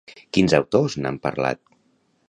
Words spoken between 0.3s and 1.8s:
Quins autors n'han parlat?